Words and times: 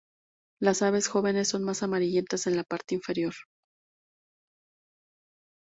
Las 0.59 0.81
aves 0.81 1.07
jóvenes 1.07 1.49
son 1.49 1.63
más 1.63 1.83
amarillentas 1.83 2.47
en 2.47 2.55
la 2.57 2.63
parte 2.63 2.95
inferior. 2.95 3.35